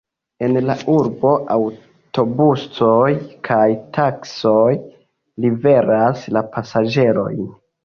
En 0.45 0.55
la 0.69 0.75
urbo 0.93 1.33
aŭtobusoj 1.55 3.11
kaj 3.49 3.61
taksioj 3.99 4.73
liveras 5.47 6.27
la 6.39 6.47
pasaĝerojn. 6.59 7.41